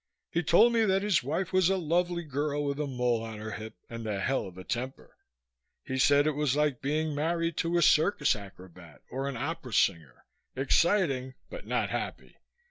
"He 0.31 0.41
told 0.41 0.73
me 0.73 0.83
that 0.83 1.03
his 1.03 1.21
wife 1.21 1.53
was 1.53 1.69
a 1.69 1.77
lovely 1.77 2.23
girl 2.23 2.63
with 2.65 2.79
a 2.79 2.87
mole 2.87 3.23
on 3.23 3.37
her 3.37 3.51
hip 3.51 3.75
and 3.87 4.03
the 4.03 4.19
hell 4.19 4.47
of 4.47 4.57
a 4.57 4.63
temper. 4.63 5.15
He 5.83 5.99
said 5.99 6.25
it 6.25 6.31
was 6.31 6.55
like 6.55 6.81
being 6.81 7.13
married 7.13 7.55
to 7.57 7.77
a 7.77 7.83
circus 7.83 8.35
acrobat 8.35 9.03
or 9.11 9.27
an 9.29 9.37
opera 9.37 9.73
singer 9.75 10.25
exciting 10.55 11.35
but 11.51 11.67
not 11.67 11.91
happy. 11.91 12.37